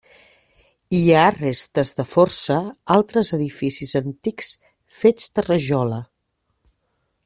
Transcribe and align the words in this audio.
Hi 0.99 1.01
ha 1.17 1.25
restes 1.35 1.91
de 1.99 2.05
força 2.15 2.57
altres 2.97 3.31
edificis 3.39 3.95
antics 4.03 4.53
fets 5.03 5.33
de 5.37 5.49
rajola. 5.51 6.05